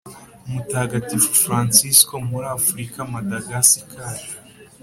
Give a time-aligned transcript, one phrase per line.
[0.51, 4.25] Mutagatifu Fransisko muri Afurika Madagasikari